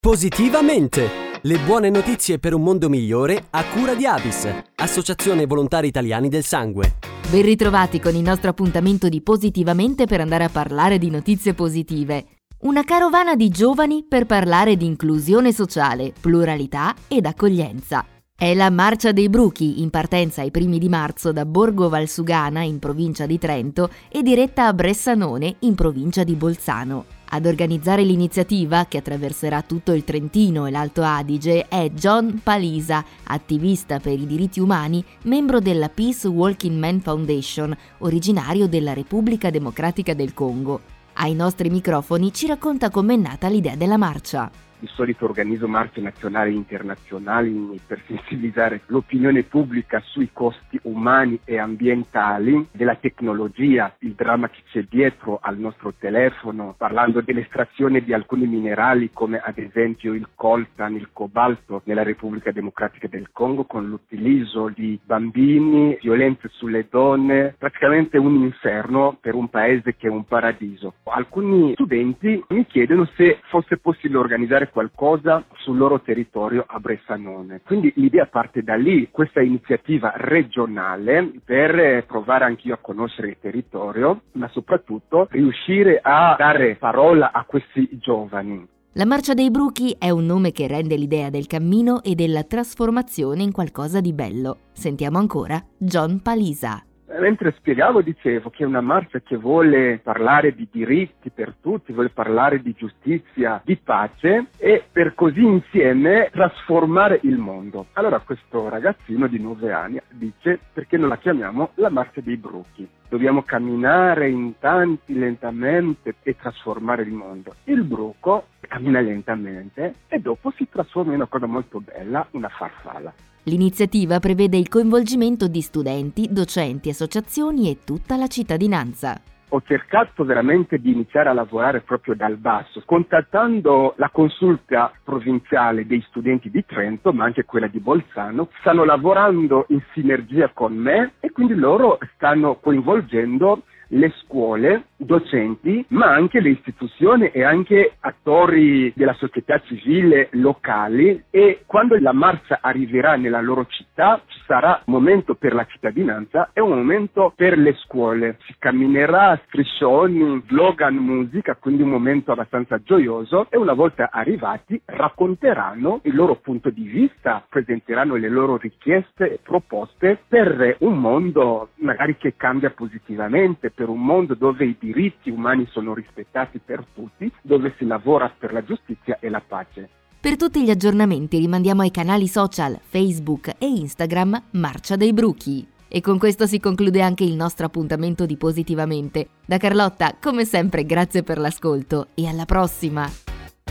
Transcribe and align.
Positivamente! 0.00 1.08
Le 1.42 1.58
buone 1.58 1.90
notizie 1.90 2.38
per 2.38 2.54
un 2.54 2.62
mondo 2.62 2.88
migliore 2.88 3.46
a 3.50 3.64
cura 3.64 3.96
di 3.96 4.06
Avis, 4.06 4.48
Associazione 4.76 5.44
Volontari 5.44 5.88
Italiani 5.88 6.28
del 6.28 6.44
Sangue. 6.44 6.98
Ben 7.28 7.42
ritrovati 7.42 7.98
con 7.98 8.14
il 8.14 8.22
nostro 8.22 8.48
appuntamento 8.48 9.08
di 9.08 9.20
Positivamente 9.20 10.06
per 10.06 10.20
andare 10.20 10.44
a 10.44 10.50
parlare 10.50 10.98
di 10.98 11.10
notizie 11.10 11.52
positive. 11.52 12.26
Una 12.60 12.84
carovana 12.84 13.34
di 13.34 13.48
giovani 13.48 14.04
per 14.08 14.24
parlare 14.24 14.76
di 14.76 14.86
inclusione 14.86 15.52
sociale, 15.52 16.12
pluralità 16.18 16.94
ed 17.08 17.26
accoglienza. 17.26 18.06
È 18.36 18.54
la 18.54 18.70
Marcia 18.70 19.10
dei 19.10 19.28
Bruchi, 19.28 19.82
in 19.82 19.90
partenza 19.90 20.42
ai 20.42 20.52
primi 20.52 20.78
di 20.78 20.88
marzo 20.88 21.32
da 21.32 21.44
Borgo 21.44 21.88
Valsugana, 21.88 22.62
in 22.62 22.78
provincia 22.78 23.26
di 23.26 23.36
Trento, 23.36 23.90
e 24.08 24.22
diretta 24.22 24.68
a 24.68 24.72
Bressanone, 24.72 25.56
in 25.60 25.74
provincia 25.74 26.22
di 26.22 26.36
Bolzano. 26.36 27.17
Ad 27.30 27.44
organizzare 27.44 28.04
l'iniziativa, 28.04 28.86
che 28.86 28.98
attraverserà 28.98 29.60
tutto 29.62 29.92
il 29.92 30.04
Trentino 30.04 30.64
e 30.66 30.70
l'Alto 30.70 31.02
Adige, 31.02 31.68
è 31.68 31.90
John 31.90 32.40
Palisa, 32.42 33.04
attivista 33.24 34.00
per 34.00 34.18
i 34.18 34.26
diritti 34.26 34.60
umani, 34.60 35.04
membro 35.24 35.60
della 35.60 35.90
Peace 35.90 36.26
Walking 36.26 36.78
Man 36.78 37.00
Foundation, 37.00 37.76
originario 37.98 38.66
della 38.66 38.94
Repubblica 38.94 39.50
Democratica 39.50 40.14
del 40.14 40.32
Congo. 40.32 40.80
Ai 41.14 41.34
nostri 41.34 41.68
microfoni 41.68 42.32
ci 42.32 42.46
racconta 42.46 42.88
com'è 42.88 43.16
nata 43.16 43.48
l'idea 43.48 43.76
della 43.76 43.96
marcia 43.98 44.50
di 44.78 44.86
solito 44.88 45.24
organizzo 45.24 45.66
marce 45.68 46.00
nazionali 46.00 46.52
e 46.52 46.56
internazionali 46.56 47.80
per 47.86 48.00
sensibilizzare 48.06 48.82
l'opinione 48.86 49.42
pubblica 49.42 50.00
sui 50.00 50.30
costi 50.32 50.78
umani 50.82 51.38
e 51.44 51.58
ambientali 51.58 52.68
della 52.72 52.96
tecnologia, 52.96 53.94
il 54.00 54.12
dramma 54.12 54.48
che 54.48 54.62
c'è 54.70 54.84
dietro 54.88 55.38
al 55.42 55.58
nostro 55.58 55.94
telefono, 55.98 56.74
parlando 56.76 57.20
dell'estrazione 57.20 58.02
di 58.02 58.12
alcuni 58.12 58.46
minerali 58.46 59.10
come 59.12 59.38
ad 59.38 59.58
esempio 59.58 60.12
il 60.12 60.28
coltan, 60.34 60.94
il 60.94 61.08
cobalto 61.12 61.82
nella 61.84 62.02
Repubblica 62.02 62.52
Democratica 62.52 63.08
del 63.08 63.30
Congo 63.32 63.64
con 63.64 63.86
l'utilizzo 63.86 64.70
di 64.74 64.98
bambini, 65.04 65.98
violenze 66.00 66.48
sulle 66.52 66.86
donne, 66.88 67.54
praticamente 67.58 68.18
un 68.18 68.34
inferno 68.36 69.16
per 69.20 69.34
un 69.34 69.48
paese 69.48 69.96
che 69.96 70.06
è 70.06 70.10
un 70.10 70.24
paradiso. 70.24 70.94
Alcuni 71.04 71.72
studenti 71.72 72.42
mi 72.48 72.66
chiedono 72.66 73.06
se 73.16 73.40
fosse 73.48 73.78
possibile 73.78 74.18
organizzare 74.18 74.67
qualcosa 74.70 75.44
sul 75.58 75.76
loro 75.76 76.00
territorio 76.00 76.64
a 76.66 76.78
Bressanone. 76.78 77.60
Quindi 77.64 77.92
l'idea 77.96 78.26
parte 78.26 78.62
da 78.62 78.74
lì, 78.74 79.08
questa 79.10 79.40
iniziativa 79.40 80.12
regionale 80.16 81.30
per 81.44 82.04
provare 82.06 82.44
anch'io 82.44 82.74
a 82.74 82.78
conoscere 82.78 83.28
il 83.28 83.36
territorio, 83.40 84.22
ma 84.32 84.48
soprattutto 84.48 85.26
riuscire 85.30 86.00
a 86.02 86.34
dare 86.38 86.76
parola 86.76 87.32
a 87.32 87.44
questi 87.44 87.88
giovani. 88.00 88.66
La 88.92 89.04
Marcia 89.04 89.34
dei 89.34 89.50
Bruchi 89.50 89.94
è 89.98 90.10
un 90.10 90.24
nome 90.24 90.50
che 90.50 90.66
rende 90.66 90.96
l'idea 90.96 91.30
del 91.30 91.46
cammino 91.46 92.02
e 92.02 92.14
della 92.14 92.42
trasformazione 92.42 93.42
in 93.42 93.52
qualcosa 93.52 94.00
di 94.00 94.12
bello. 94.12 94.58
Sentiamo 94.72 95.18
ancora 95.18 95.62
John 95.76 96.20
Palisa 96.20 96.82
mentre 97.18 97.54
spiegavo 97.56 98.02
dicevo 98.02 98.50
che 98.50 98.64
è 98.64 98.66
una 98.66 98.80
marcia 98.80 99.20
che 99.20 99.36
vuole 99.36 99.98
parlare 100.02 100.54
di 100.54 100.68
diritti 100.70 101.30
per 101.30 101.54
tutti, 101.60 101.92
vuole 101.92 102.10
parlare 102.10 102.60
di 102.60 102.74
giustizia, 102.76 103.60
di 103.64 103.76
pace 103.76 104.46
e 104.58 104.84
per 104.90 105.14
così 105.14 105.42
insieme 105.42 106.28
trasformare 106.30 107.20
il 107.22 107.38
mondo. 107.38 107.86
Allora 107.94 108.20
questo 108.20 108.68
ragazzino 108.68 109.26
di 109.26 109.40
9 109.40 109.72
anni 109.72 110.00
dice 110.10 110.58
perché 110.72 110.96
non 110.96 111.08
la 111.08 111.18
chiamiamo 111.18 111.70
la 111.76 111.90
marcia 111.90 112.20
dei 112.20 112.36
bruchi? 112.36 112.86
Dobbiamo 113.08 113.42
camminare 113.42 114.28
in 114.28 114.58
tanti 114.58 115.14
lentamente 115.14 116.16
e 116.22 116.36
trasformare 116.36 117.02
il 117.02 117.12
mondo. 117.12 117.54
Il 117.64 117.82
bruco 117.84 118.48
cammina 118.60 119.00
lentamente 119.00 119.94
e 120.08 120.18
dopo 120.18 120.52
si 120.56 120.68
trasforma 120.68 121.12
in 121.12 121.16
una 121.16 121.26
cosa 121.26 121.46
molto 121.46 121.80
bella, 121.80 122.26
una 122.32 122.48
farfalla. 122.48 123.12
L'iniziativa 123.48 124.18
prevede 124.20 124.58
il 124.58 124.68
coinvolgimento 124.68 125.48
di 125.48 125.62
studenti, 125.62 126.28
docenti, 126.30 126.90
associazioni 126.90 127.70
e 127.70 127.78
tutta 127.82 128.16
la 128.16 128.26
cittadinanza. 128.26 129.18
Ho 129.48 129.62
cercato 129.64 130.26
veramente 130.26 130.76
di 130.76 130.92
iniziare 130.92 131.30
a 131.30 131.32
lavorare 131.32 131.80
proprio 131.80 132.14
dal 132.14 132.36
basso, 132.36 132.82
contattando 132.84 133.94
la 133.96 134.10
consulta 134.10 134.92
provinciale 135.02 135.86
dei 135.86 136.04
studenti 136.08 136.50
di 136.50 136.62
Trento, 136.66 137.14
ma 137.14 137.24
anche 137.24 137.46
quella 137.46 137.68
di 137.68 137.80
Bolzano, 137.80 138.50
stanno 138.60 138.84
lavorando 138.84 139.64
in 139.70 139.80
sinergia 139.94 140.50
con 140.52 140.76
me 140.76 141.12
e 141.20 141.30
quindi 141.30 141.54
loro 141.54 141.98
stanno 142.16 142.56
coinvolgendo 142.56 143.62
le 143.88 144.12
scuole, 144.22 144.84
docenti, 144.96 145.84
ma 145.88 146.12
anche 146.12 146.40
le 146.40 146.50
istituzioni 146.50 147.30
e 147.30 147.42
anche 147.42 147.96
attori 148.00 148.92
della 148.94 149.14
società 149.14 149.60
civile 149.60 150.28
locali. 150.32 151.24
E 151.30 151.62
quando 151.66 151.98
la 151.98 152.12
marcia 152.12 152.58
arriverà 152.60 153.16
nella 153.16 153.40
loro 153.40 153.66
città 153.66 154.20
ci 154.26 154.37
sarà 154.48 154.80
un 154.86 154.94
momento 154.94 155.34
per 155.34 155.52
la 155.52 155.66
cittadinanza 155.66 156.50
e 156.54 156.62
un 156.62 156.70
momento 156.70 157.34
per 157.36 157.58
le 157.58 157.74
scuole. 157.74 158.38
Si 158.46 158.54
camminerà 158.58 159.28
a 159.28 159.40
striscioni, 159.46 160.42
slogan, 160.48 160.94
musica, 160.96 161.54
quindi 161.54 161.82
un 161.82 161.90
momento 161.90 162.32
abbastanza 162.32 162.80
gioioso 162.82 163.46
e 163.50 163.58
una 163.58 163.74
volta 163.74 164.08
arrivati 164.10 164.80
racconteranno 164.86 166.00
il 166.04 166.14
loro 166.14 166.36
punto 166.36 166.70
di 166.70 166.84
vista, 166.84 167.44
presenteranno 167.46 168.14
le 168.16 168.30
loro 168.30 168.56
richieste 168.56 169.34
e 169.34 169.38
proposte 169.42 170.18
per 170.26 170.76
un 170.80 170.98
mondo 170.98 171.68
magari 171.74 172.16
che 172.16 172.34
cambia 172.36 172.70
positivamente 172.70 173.70
per 173.70 173.90
un 173.90 174.02
mondo 174.02 174.34
dove 174.34 174.64
i 174.64 174.76
diritti 174.78 175.28
umani 175.28 175.66
sono 175.66 175.92
rispettati 175.92 176.58
per 176.64 176.84
tutti, 176.94 177.30
dove 177.42 177.74
si 177.76 177.86
lavora 177.86 178.32
per 178.36 178.54
la 178.54 178.64
giustizia 178.64 179.18
e 179.20 179.28
la 179.28 179.42
pace. 179.46 179.90
Per 180.20 180.36
tutti 180.36 180.64
gli 180.64 180.70
aggiornamenti 180.70 181.38
rimandiamo 181.38 181.82
ai 181.82 181.92
canali 181.92 182.26
social 182.26 182.76
Facebook 182.88 183.54
e 183.56 183.66
Instagram 183.66 184.42
Marcia 184.52 184.96
dei 184.96 185.12
Bruchi. 185.12 185.64
E 185.86 186.00
con 186.00 186.18
questo 186.18 186.44
si 186.44 186.58
conclude 186.58 187.00
anche 187.00 187.22
il 187.22 187.34
nostro 187.34 187.66
appuntamento 187.66 188.26
di 188.26 188.36
Positivamente. 188.36 189.28
Da 189.46 189.58
Carlotta, 189.58 190.16
come 190.20 190.44
sempre, 190.44 190.84
grazie 190.84 191.22
per 191.22 191.38
l'ascolto 191.38 192.08
e 192.14 192.26
alla 192.26 192.46
prossima! 192.46 193.08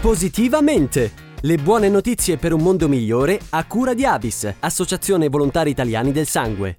Positivamente! 0.00 1.24
Le 1.40 1.56
buone 1.56 1.88
notizie 1.88 2.36
per 2.36 2.52
un 2.52 2.62
mondo 2.62 2.86
migliore 2.86 3.40
a 3.50 3.66
cura 3.66 3.92
di 3.92 4.04
Avis, 4.04 4.54
Associazione 4.60 5.28
Volontari 5.28 5.70
Italiani 5.70 6.12
del 6.12 6.28
Sangue. 6.28 6.78